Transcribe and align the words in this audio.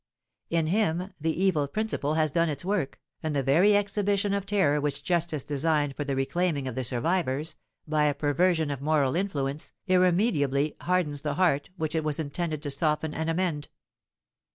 In 0.49 0.65
him 0.65 1.13
the 1.21 1.43
evil 1.43 1.67
principle 1.67 2.15
has 2.15 2.31
done 2.31 2.49
its 2.49 2.65
work, 2.65 2.99
and 3.21 3.35
the 3.35 3.43
very 3.43 3.75
exhibition 3.75 4.33
of 4.33 4.47
terror 4.47 4.81
which 4.81 5.03
justice 5.03 5.45
designed 5.45 5.95
for 5.95 6.03
the 6.03 6.15
reclaiming 6.15 6.67
of 6.67 6.73
the 6.73 6.83
survivors, 6.83 7.53
by 7.87 8.05
a 8.05 8.15
perversion 8.15 8.71
of 8.71 8.81
moral 8.81 9.15
influence, 9.15 9.73
irremediably 9.85 10.75
hardens 10.81 11.21
the 11.21 11.35
heart 11.35 11.69
which 11.77 11.93
it 11.93 12.03
was 12.03 12.19
intended 12.19 12.63
to 12.63 12.71
soften 12.71 13.13
and 13.13 13.29
amend. 13.29 13.67